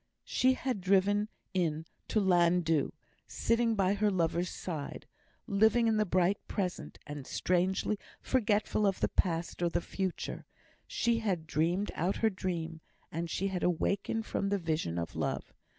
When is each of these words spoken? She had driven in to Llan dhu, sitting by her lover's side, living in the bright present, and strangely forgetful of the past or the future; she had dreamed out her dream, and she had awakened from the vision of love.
She 0.25 0.53
had 0.53 0.81
driven 0.81 1.29
in 1.53 1.85
to 2.07 2.19
Llan 2.19 2.61
dhu, 2.63 2.91
sitting 3.27 3.75
by 3.75 3.93
her 3.93 4.09
lover's 4.09 4.49
side, 4.49 5.05
living 5.45 5.85
in 5.87 5.97
the 5.97 6.07
bright 6.07 6.39
present, 6.47 6.97
and 7.05 7.27
strangely 7.27 7.99
forgetful 8.19 8.87
of 8.87 8.99
the 8.99 9.09
past 9.09 9.61
or 9.61 9.69
the 9.69 9.79
future; 9.79 10.47
she 10.87 11.19
had 11.19 11.45
dreamed 11.45 11.91
out 11.93 12.15
her 12.15 12.31
dream, 12.31 12.81
and 13.11 13.29
she 13.29 13.49
had 13.49 13.61
awakened 13.61 14.25
from 14.25 14.49
the 14.49 14.57
vision 14.57 14.97
of 14.97 15.15
love. 15.15 15.53